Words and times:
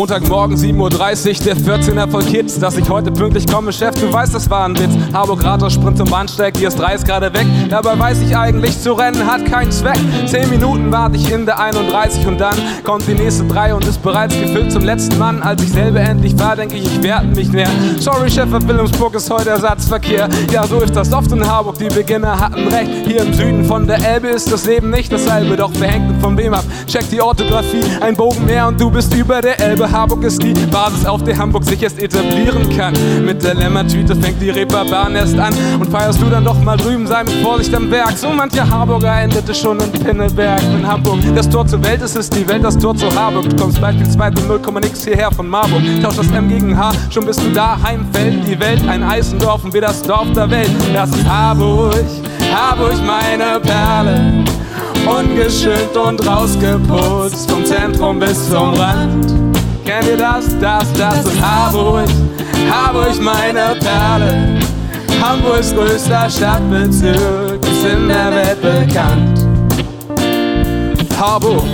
Montagmorgen 0.00 0.56
7.30 0.56 0.78
Uhr, 0.78 1.44
der 1.44 1.56
14er 1.58 2.10
voll 2.10 2.24
Kids, 2.24 2.58
dass 2.58 2.74
ich 2.78 2.88
heute 2.88 3.12
pünktlich 3.12 3.46
komme. 3.46 3.70
Chef, 3.70 3.94
du 3.96 4.10
weißt, 4.10 4.34
das 4.34 4.48
war 4.48 4.64
ein 4.64 4.74
Witz. 4.78 4.92
Harburg 5.12 5.44
Rathaus, 5.44 5.74
Sprint 5.74 5.98
zum 5.98 6.08
Bahnsteig, 6.08 6.56
hier 6.56 6.68
ist 6.68 6.78
30 6.78 7.06
gerade 7.06 7.30
weg. 7.34 7.44
Dabei 7.68 7.98
weiß 7.98 8.22
ich 8.22 8.34
eigentlich, 8.34 8.80
zu 8.80 8.94
rennen 8.94 9.30
hat 9.30 9.44
keinen 9.44 9.70
Zweck. 9.70 9.98
10 10.24 10.48
Minuten 10.48 10.90
warte 10.90 11.16
ich 11.16 11.30
in 11.30 11.44
der 11.44 11.60
31 11.60 12.26
und 12.26 12.40
dann 12.40 12.54
kommt 12.82 13.06
die 13.08 13.12
nächste 13.12 13.44
3 13.44 13.74
und 13.74 13.84
ist 13.84 14.02
bereits 14.02 14.34
gefüllt 14.40 14.72
zum 14.72 14.84
letzten 14.84 15.18
Mann. 15.18 15.42
Als 15.42 15.62
ich 15.62 15.68
selber 15.68 16.00
endlich 16.00 16.38
war, 16.38 16.56
denke 16.56 16.76
ich, 16.76 16.84
ich 16.86 17.02
werde 17.02 17.26
mich 17.26 17.52
näher. 17.52 17.68
Sorry, 17.98 18.30
Chef, 18.30 18.50
Wilhelmsburg 18.50 19.14
ist 19.16 19.28
heute 19.28 19.50
Ersatzverkehr. 19.50 20.30
Ja, 20.50 20.66
so 20.66 20.80
ist 20.80 20.96
das 20.96 21.12
oft 21.12 21.30
in 21.30 21.46
Harburg, 21.46 21.76
die 21.76 21.94
Beginner 21.94 22.40
hatten 22.40 22.66
recht. 22.68 22.90
Hier 23.06 23.20
im 23.20 23.34
Süden 23.34 23.66
von 23.66 23.86
der 23.86 23.98
Elbe 24.02 24.28
ist 24.28 24.50
das 24.50 24.64
Leben 24.64 24.88
nicht 24.88 25.12
dasselbe, 25.12 25.58
doch 25.58 25.72
wer 25.78 25.88
hängt 25.88 26.22
von 26.22 26.38
wem 26.38 26.54
ab? 26.54 26.64
Check 26.86 27.10
die 27.10 27.20
Orthographie, 27.20 27.82
ein 28.00 28.16
Bogen 28.16 28.46
mehr 28.46 28.66
und 28.66 28.80
du 28.80 28.90
bist 28.90 29.12
über 29.14 29.42
der 29.42 29.60
Elbe. 29.60 29.89
Harburg 29.92 30.22
ist 30.22 30.42
die 30.42 30.52
Basis, 30.52 31.04
auf 31.04 31.24
der 31.24 31.36
Hamburg 31.36 31.64
sich 31.64 31.82
erst 31.82 32.00
etablieren 32.00 32.68
kann. 32.76 32.94
Mit 33.24 33.42
der 33.42 33.54
Lämmertüte 33.54 34.14
fängt 34.14 34.40
die 34.40 34.50
Reeperbahn 34.50 35.16
erst 35.16 35.38
an 35.38 35.52
und 35.80 35.90
feierst 35.90 36.20
du 36.22 36.26
dann 36.26 36.44
doch 36.44 36.60
mal 36.62 36.76
drüben, 36.76 37.06
sei 37.06 37.24
mit 37.24 37.34
Vorsicht 37.42 37.74
am 37.74 37.90
Berg. 37.90 38.16
So 38.16 38.28
mancher 38.30 38.68
Harburger 38.68 39.20
endete 39.20 39.52
schon 39.52 39.80
in 39.80 39.90
Pinneberg. 39.90 40.62
In 40.62 40.86
Hamburg, 40.86 41.18
das 41.34 41.48
Tor 41.48 41.66
zur 41.66 41.82
Welt 41.84 42.02
ist, 42.02 42.16
ist 42.16 42.34
die 42.36 42.46
Welt 42.48 42.62
das 42.62 42.78
Tor 42.78 42.94
zu 42.94 43.12
Harburg. 43.14 43.48
Du 43.50 43.56
kommst 43.56 43.80
beispielsweise 43.80 44.36
0,x 44.36 45.04
hierher 45.04 45.30
von 45.32 45.48
Marburg. 45.48 45.82
Tausch 46.02 46.16
das 46.16 46.30
M 46.30 46.48
gegen 46.48 46.76
H, 46.76 46.92
schon 47.10 47.26
bist 47.26 47.42
du 47.42 47.50
da. 47.50 47.76
Heimfeld, 47.82 48.46
die 48.46 48.58
Welt, 48.60 48.86
ein 48.88 49.02
Eisendorf 49.02 49.64
und 49.64 49.74
wir 49.74 49.80
das 49.80 50.02
Dorf 50.02 50.32
der 50.34 50.50
Welt. 50.50 50.70
Das 50.94 51.10
ist 51.10 51.28
Harburg, 51.28 52.04
Harburg 52.54 52.94
meine 53.04 53.58
Perle. 53.60 54.44
Ungeschönt 55.06 55.96
und 55.96 56.24
rausgeputzt, 56.26 57.50
vom 57.50 57.64
Zentrum 57.64 58.18
bis 58.20 58.48
zum 58.50 58.74
Rand. 58.74 59.49
Kennt 59.90 60.06
ihr 60.06 60.16
das? 60.16 60.46
Das, 60.60 60.92
das 60.92 61.26
ist 61.26 61.42
Harburg, 61.42 62.08
Harburg 62.70 63.20
meine 63.20 63.76
Perle. 63.80 64.60
Hamburgs 65.20 65.74
größter 65.74 66.30
Stadtbezirk 66.30 67.60
ist 67.66 67.84
in 67.84 68.06
der 68.06 68.30
Welt 68.30 68.62
bekannt. 68.62 69.49
Harburg, 71.20 71.64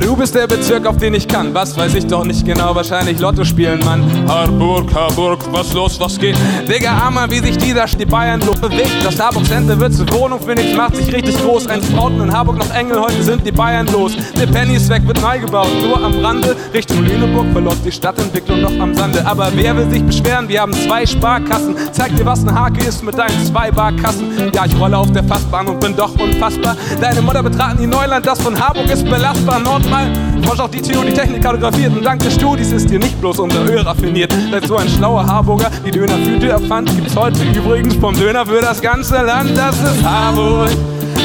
du 0.00 0.16
bist 0.16 0.34
der 0.34 0.48
Bezirk, 0.48 0.84
auf 0.84 0.96
den 0.96 1.14
ich 1.14 1.28
kann. 1.28 1.54
Was 1.54 1.76
weiß 1.76 1.94
ich 1.94 2.08
doch 2.08 2.24
nicht 2.24 2.44
genau, 2.44 2.74
wahrscheinlich 2.74 3.20
Lotto 3.20 3.44
spielen, 3.44 3.78
Mann. 3.84 4.02
Harburg, 4.26 4.92
Harburg, 4.92 5.38
was 5.52 5.72
los, 5.72 6.00
was 6.00 6.18
geht? 6.18 6.36
Digga, 6.68 7.04
Hammer, 7.04 7.30
wie 7.30 7.38
sich 7.38 7.56
dieser 7.58 7.86
die 7.86 8.04
Bayern 8.04 8.40
bewegt. 8.40 8.90
Das 9.04 9.20
Harburg 9.20 9.46
Center 9.46 9.78
wird 9.78 9.94
zur 9.94 10.12
Wohnung, 10.12 10.40
Phoenix 10.40 10.74
macht 10.76 10.96
sich 10.96 11.12
richtig 11.14 11.40
groß. 11.40 11.68
Ein 11.68 11.80
Brauten 11.80 12.22
in 12.22 12.32
Harburg 12.32 12.58
noch 12.58 12.74
Engel, 12.74 13.00
heute 13.00 13.22
sind 13.22 13.46
die 13.46 13.52
Bayern 13.52 13.86
los. 13.92 14.16
Der 14.36 14.46
Penny 14.46 14.74
ist 14.74 14.88
weg, 14.88 15.06
wird 15.06 15.22
neu 15.22 15.38
gebaut, 15.38 15.70
nur 15.80 16.02
am 16.02 16.18
Rande. 16.18 16.56
Richtung 16.74 17.04
Lüneburg 17.04 17.46
verläuft 17.52 17.84
die 17.84 17.92
Stadtentwicklung 17.92 18.62
noch 18.62 18.80
am 18.80 18.96
Sande. 18.96 19.24
Aber 19.24 19.52
wer 19.54 19.76
will 19.76 19.88
sich 19.90 20.02
beschweren? 20.02 20.48
Wir 20.48 20.62
haben 20.62 20.72
zwei 20.72 21.06
Sparkassen. 21.06 21.76
Zeig 21.92 22.16
dir, 22.16 22.26
was 22.26 22.44
ein 22.44 22.52
Hake 22.52 22.84
ist 22.84 23.04
mit 23.04 23.16
deinen 23.16 23.46
zwei 23.46 23.70
Barkassen. 23.70 24.50
Ja, 24.52 24.66
ich 24.66 24.76
rolle 24.76 24.98
auf 24.98 25.12
der 25.12 25.22
Fassbahn 25.22 25.68
und 25.68 25.78
bin 25.78 25.94
doch 25.94 26.18
unfassbar. 26.18 26.76
Deine 27.00 27.22
Mutter 27.22 27.44
betraten 27.44 27.78
die 27.80 27.86
Neuland, 27.86 28.26
das 28.26 28.42
von 28.42 28.58
Harburg 28.58 28.87
ist 28.88 29.08
belastbar. 29.08 29.60
Nordmal, 29.60 30.12
forsch 30.42 30.60
auch 30.60 30.70
die 30.70 30.80
Theorie, 30.80 31.12
Technik 31.12 31.42
kartografiert. 31.42 31.96
Und 31.96 32.04
dank 32.04 32.22
des 32.22 32.34
Studis 32.34 32.72
ist 32.72 32.88
hier 32.88 32.98
nicht 32.98 33.20
bloß 33.20 33.38
unser 33.40 33.64
Öl 33.64 33.80
raffiniert. 33.80 34.34
Seit 34.50 34.66
so 34.66 34.76
ein 34.76 34.88
schlauer 34.88 35.26
Harburger 35.26 35.70
die 35.84 35.90
Dönerfüte 35.90 36.48
erfand, 36.48 36.94
gibt's 36.94 37.16
heute 37.16 37.42
übrigens 37.42 37.94
vom 37.96 38.14
Döner 38.16 38.46
für 38.46 38.60
das 38.60 38.80
ganze 38.80 39.22
Land. 39.22 39.56
Das 39.56 39.76
ist 39.76 40.04
Harburg, 40.04 40.70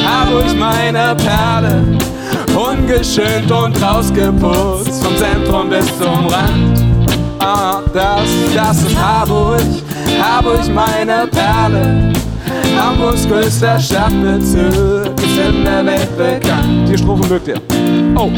Harburg 0.06 0.58
meine 0.58 1.16
Perle. 1.16 1.98
Ungeschönt 2.56 3.52
und 3.52 3.82
rausgeputzt, 3.82 5.04
vom 5.04 5.18
Zentrum 5.18 5.70
bis 5.70 5.88
zum 5.98 6.28
Rand. 6.28 6.84
Ah, 7.40 7.82
das, 7.94 8.30
das 8.56 8.78
ist 8.84 8.96
Harburg, 8.98 9.62
Harburg 10.22 10.74
meine 10.74 11.28
Perle. 11.28 12.14
Hamburgs 12.78 13.28
größter 13.28 13.80
Stadtbezirk 13.80 15.20
ist 15.22 15.38
in 15.38 15.64
der 15.64 15.86
Welt 15.86 16.18
bekannt. 16.18 16.90
Die 16.90 16.98
Strophe 16.98 17.28
mögt 17.28 17.48
ihr. 17.48 17.62
Oh, 18.16 18.30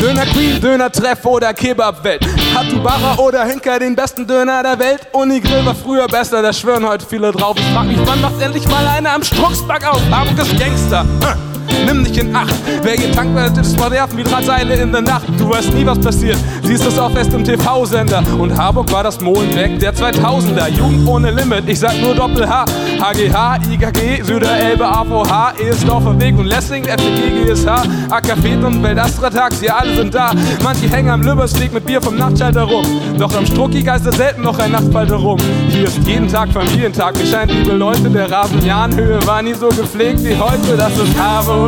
Döner 0.00 0.26
Queen, 0.26 0.60
Döner 0.60 0.90
Treff 0.90 1.24
oder 1.24 1.52
Kebabwelt. 1.52 2.24
Hat 2.54 2.66
du 2.70 3.22
oder 3.22 3.44
Hinker 3.44 3.78
den 3.78 3.94
besten 3.94 4.26
Döner 4.26 4.62
der 4.62 4.78
Welt? 4.78 5.00
Unigrill 5.12 5.64
war 5.64 5.74
früher 5.74 6.06
besser, 6.06 6.42
da 6.42 6.52
schwören 6.52 6.86
heute 6.86 7.06
viele 7.06 7.32
drauf. 7.32 7.56
Ich 7.58 7.74
frag 7.74 7.86
mich, 7.86 7.98
wann 8.04 8.20
macht 8.20 8.40
endlich 8.40 8.66
mal 8.68 8.86
einer 8.86 9.14
am 9.14 9.22
Strucksback 9.22 9.86
auf? 9.86 10.00
Hamburg 10.10 10.38
ist 10.38 10.58
Gangster. 10.58 11.00
Hm 11.00 11.53
nimm 11.86 12.04
dich 12.04 12.18
in 12.18 12.34
Acht. 12.34 12.54
Wer 12.82 12.96
getankt 12.96 13.34
wird, 13.34 13.58
ist 13.58 13.76
verwerfen 13.78 14.18
wie 14.18 14.24
Drahtseile 14.24 14.74
in 14.74 14.92
der 14.92 15.02
Nacht. 15.02 15.26
Du 15.38 15.48
weißt 15.48 15.72
nie, 15.74 15.86
was 15.86 15.98
passiert. 15.98 16.38
Siehst 16.62 16.86
es 16.86 16.98
auch 16.98 17.10
fest 17.10 17.32
im 17.32 17.44
TV-Sender. 17.44 18.22
Und 18.38 18.56
Harburg 18.56 18.90
war 18.92 19.02
das 19.02 19.20
Molenbeck 19.20 19.78
der 19.78 19.94
2000er. 19.94 20.68
Jugend 20.68 21.06
ohne 21.08 21.30
Limit, 21.30 21.68
ich 21.68 21.78
sag 21.78 22.00
nur 22.00 22.14
Doppel-H. 22.14 22.64
HGH, 23.00 23.58
IGG, 23.70 24.22
Süderelbe, 24.22 24.86
AVH, 24.86 25.54
Ehesdorfer 25.58 26.18
Weg 26.20 26.38
und 26.38 26.46
Lessing, 26.46 26.84
FDG, 26.84 27.44
GSH, 27.46 27.68
AKP 28.10 28.56
und 28.64 28.82
Beldastra 28.82 29.30
Tags, 29.30 29.60
ja, 29.60 29.76
alle 29.76 29.94
sind 29.96 30.14
da. 30.14 30.32
Manche 30.62 30.88
hängen 30.88 31.10
am 31.10 31.22
Lübersweg 31.22 31.72
mit 31.72 31.84
Bier 31.84 32.00
vom 32.00 32.16
Nachtschalter 32.16 32.62
rum. 32.62 32.84
Doch 33.18 33.34
am 33.36 33.46
Strucki 33.46 33.82
geistert 33.82 34.14
selten 34.14 34.42
noch 34.42 34.58
ein 34.58 34.72
Nachtfalter 34.72 35.16
rum. 35.16 35.38
Hier 35.68 35.84
ist 35.84 35.98
jeden 36.06 36.28
Tag 36.28 36.50
Familientag. 36.52 37.16
Mir 37.18 37.26
scheint, 37.26 37.52
liebe 37.52 37.72
Leute, 37.72 38.08
der 38.10 38.30
Rasenjahnhöhe 38.30 39.26
war 39.26 39.42
nie 39.42 39.54
so 39.54 39.68
gepflegt 39.68 40.24
wie 40.24 40.36
heute. 40.36 40.76
Das 40.76 40.92
ist 40.96 41.18
Harburg. 41.18 41.63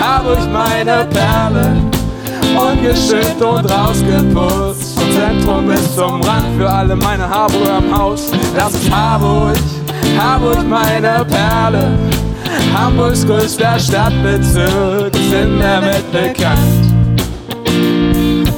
Harburg 0.00 0.52
meine 0.52 1.06
Perle. 1.06 1.76
Ungeschönt 2.56 3.42
und 3.42 3.70
rausgeputzt, 3.70 4.98
vom 4.98 5.12
Zentrum 5.12 5.66
bis 5.66 5.94
zum 5.94 6.22
Rand 6.22 6.46
für 6.58 6.68
alle 6.68 6.96
meine 6.96 7.28
Harburger 7.28 7.78
am 7.78 7.98
Haus. 7.98 8.30
Das 8.56 8.72
ist 8.74 8.90
Harburg, 8.90 9.56
Harburg 10.18 10.66
meine 10.66 11.24
Perle. 11.28 11.90
Hamburgs 12.74 13.26
größter 13.26 13.78
Stadtbezirk 13.78 15.14
ist 15.14 15.32
in 15.32 15.58
der 15.58 15.82
Welt 15.82 16.12
bekannt. 16.12 16.75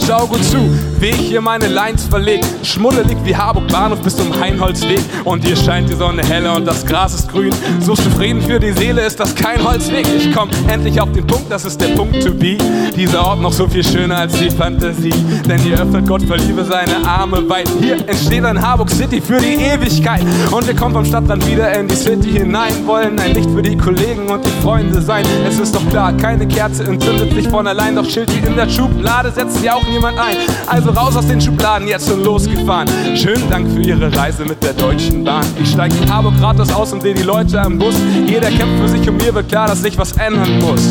Schau 0.09 0.27
gut 0.27 0.43
zu, 0.43 0.57
wie 1.01 1.09
ich 1.09 1.29
hier 1.29 1.43
meine 1.43 1.67
Lines 1.67 2.05
verleg. 2.05 2.41
Schmuddelig 2.63 3.19
wie 3.25 3.37
Harburg 3.37 3.69
Bahnhof 3.69 4.01
bis 4.01 4.17
zum 4.17 4.33
Heinholzweg. 4.41 5.01
Und 5.25 5.45
hier 5.45 5.55
scheint 5.55 5.91
die 5.91 5.95
Sonne 5.95 6.23
heller 6.25 6.57
und 6.57 6.65
das 6.65 6.87
Gras 6.87 7.13
ist 7.13 7.31
grün. 7.31 7.53
So 7.81 7.95
zufrieden 7.95 8.41
für 8.41 8.59
die 8.59 8.73
Seele 8.73 9.03
ist 9.03 9.21
das 9.21 9.35
kein 9.35 9.63
Holzweg. 9.63 10.07
Ich 10.17 10.35
komm 10.35 10.49
endlich 10.67 10.99
auf 10.99 11.13
den 11.13 11.27
Punkt, 11.27 11.53
das 11.53 11.67
ist 11.67 11.79
der 11.79 11.89
Punkt 11.89 12.23
to 12.25 12.33
be. 12.33 12.57
Dieser 12.97 13.23
Ort 13.23 13.43
noch 13.43 13.53
so 13.53 13.69
viel 13.69 13.85
schöner 13.85 14.17
als 14.17 14.33
die 14.39 14.51
Fantasie. 14.51 15.13
Denn 15.47 15.59
hier 15.59 15.79
öffnet 15.79 16.07
Gott 16.09 16.23
für 16.23 16.37
Liebe 16.37 16.65
seine 16.65 17.07
Arme 17.07 17.47
weit. 17.47 17.69
Hier 17.79 17.97
entsteht 18.09 18.47
ein 18.47 18.67
Harburg 18.67 18.89
City 18.89 19.21
für 19.21 19.37
die 19.37 19.63
Ewigkeit. 19.63 20.23
Und 20.51 20.67
wir 20.67 20.75
kommen 20.75 20.95
vom 20.95 21.05
Stadtrand 21.05 21.47
wieder 21.47 21.71
in 21.79 21.87
die 21.87 21.97
City 21.97 22.31
hinein. 22.31 22.73
Wollen 22.87 23.21
ein 23.21 23.35
Licht 23.35 23.51
für 23.51 23.63
die 23.63 23.77
Kollegen 23.77 24.27
und 24.29 24.43
die 24.43 24.63
Freunde 24.63 25.03
sein. 25.03 25.27
Es 25.47 25.59
ist 25.59 25.75
doch 25.75 25.87
klar, 25.91 26.15
keine 26.17 26.49
Kerze 26.49 26.85
entzündet 26.85 27.35
sich 27.35 27.47
von 27.47 27.67
allein. 27.67 27.95
Doch 27.95 28.09
Schild 28.09 28.33
wie 28.35 28.47
in 28.47 28.57
der 28.57 28.71
Schublade 28.71 29.31
setzt 29.31 29.63
ja 29.63 29.75
auch 29.75 29.87
niemand 29.99 30.19
ein. 30.19 30.37
Also 30.67 30.91
raus 30.91 31.17
aus 31.17 31.27
den 31.27 31.41
Schubladen, 31.41 31.89
jetzt 31.89 32.09
schon 32.09 32.23
losgefahren. 32.23 32.89
Schönen 33.17 33.49
Dank 33.51 33.69
für 33.71 33.81
Ihre 33.81 34.15
Reise 34.17 34.45
mit 34.45 34.63
der 34.63 34.73
Deutschen 34.73 35.25
Bahn. 35.25 35.45
Ich 35.61 35.71
steig 35.71 35.93
in 36.01 36.13
Harburg 36.13 36.39
gratis 36.39 36.73
aus 36.73 36.93
und 36.93 37.03
sehe 37.03 37.15
die 37.15 37.23
Leute 37.23 37.61
am 37.61 37.79
Bus. 37.79 37.95
Jeder 38.27 38.49
kämpft 38.49 38.81
für 38.81 38.89
sich 38.89 39.09
und 39.09 39.17
mir 39.17 39.35
wird 39.35 39.49
klar, 39.49 39.67
dass 39.67 39.83
sich 39.83 39.99
was 39.99 40.13
ändern 40.13 40.61
muss. 40.61 40.83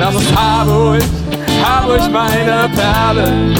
Das 0.00 0.14
ist 0.14 0.36
Harburg, 0.36 1.02
Harburg 1.64 2.10
meine 2.12 2.68
Perle. 2.74 3.54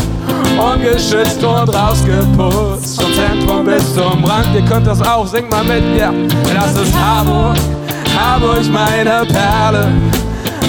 Ungeschützt 0.58 1.44
und 1.44 1.68
rausgeputzt, 1.68 3.00
vom 3.00 3.12
Zentrum 3.12 3.64
bis 3.66 3.94
zum 3.94 4.24
Rand. 4.24 4.48
Ihr 4.54 4.64
könnt 4.64 4.86
das 4.86 5.00
auch, 5.02 5.26
singt 5.26 5.50
mal 5.50 5.64
mit 5.64 5.84
mir. 5.94 6.12
Das 6.54 6.76
ist 6.80 6.94
Harburg, 6.98 7.56
Harburg 8.16 8.64
meine 8.70 9.26
Perle. 9.26 9.92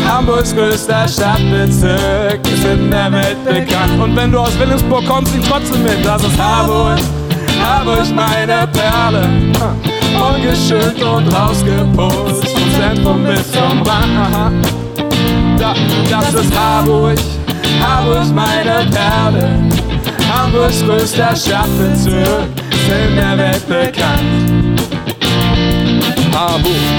Hamburgs 0.07 0.56
größter 0.56 1.07
Stadtbezirk 1.07 2.39
ist 2.48 2.63
in 2.63 2.89
der 2.89 3.12
Welt 3.12 3.44
bekannt. 3.44 4.01
Und 4.01 4.15
wenn 4.15 4.31
du 4.31 4.39
aus 4.39 4.57
Wilhelmsburg 4.57 5.06
kommst, 5.06 5.36
ihn 5.36 5.44
trotzdem 5.44 5.83
mit. 5.83 6.06
Das 6.06 6.24
ist 6.24 6.39
Harburg, 6.39 7.00
Harburg 7.62 8.15
meine 8.15 8.68
Perle. 8.68 9.30
Ungeschönt 10.18 11.04
und 11.04 11.27
rausgeputzt, 11.33 12.48
vom 12.48 12.71
Zentrum 12.80 13.24
bis 13.25 13.51
zum 13.51 13.81
Rand. 13.83 14.65
Das 15.59 16.33
ist 16.33 16.57
Harburg, 16.57 17.19
Harburg 17.81 18.33
meine 18.33 18.89
Perle. 18.89 19.50
Hamburgs 20.31 20.83
größter 20.83 21.36
Stadtbezirk 21.36 22.48
ist 22.71 23.09
in 23.09 23.15
der 23.15 23.38
Welt 23.38 23.68
bekannt. 23.68 24.81
Harburg. 26.33 26.96